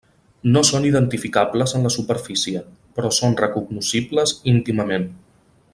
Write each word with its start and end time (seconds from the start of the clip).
No 0.53 0.61
són 0.69 0.87
identificables 0.91 1.75
en 1.79 1.85
la 1.87 1.91
superfície, 1.97 2.63
però 2.97 3.13
són 3.19 3.39
recognoscibles 3.45 4.35
íntimament. 4.55 5.07